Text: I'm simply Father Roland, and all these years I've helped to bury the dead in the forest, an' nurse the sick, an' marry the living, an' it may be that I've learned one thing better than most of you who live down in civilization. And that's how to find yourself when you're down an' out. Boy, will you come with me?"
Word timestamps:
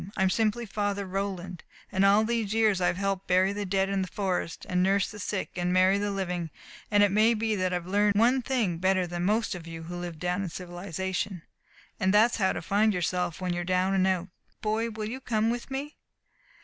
I'm 0.17 0.31
simply 0.31 0.65
Father 0.65 1.05
Roland, 1.05 1.63
and 1.91 2.03
all 2.03 2.23
these 2.25 2.55
years 2.55 2.81
I've 2.81 2.97
helped 2.97 3.25
to 3.27 3.33
bury 3.33 3.53
the 3.53 3.67
dead 3.67 3.87
in 3.87 4.01
the 4.01 4.07
forest, 4.07 4.65
an' 4.67 4.81
nurse 4.81 5.11
the 5.11 5.19
sick, 5.19 5.51
an' 5.57 5.71
marry 5.71 5.99
the 5.99 6.09
living, 6.09 6.49
an' 6.89 7.03
it 7.03 7.11
may 7.11 7.35
be 7.35 7.55
that 7.57 7.71
I've 7.71 7.85
learned 7.85 8.15
one 8.15 8.41
thing 8.41 8.79
better 8.79 9.05
than 9.05 9.25
most 9.25 9.53
of 9.53 9.67
you 9.67 9.83
who 9.83 9.95
live 9.95 10.17
down 10.17 10.41
in 10.41 10.49
civilization. 10.49 11.43
And 11.99 12.11
that's 12.11 12.37
how 12.37 12.51
to 12.53 12.63
find 12.63 12.95
yourself 12.95 13.39
when 13.41 13.53
you're 13.53 13.63
down 13.63 13.93
an' 13.93 14.07
out. 14.07 14.29
Boy, 14.63 14.89
will 14.89 15.05
you 15.07 15.19
come 15.21 15.51
with 15.51 15.69
me?" 15.69 15.97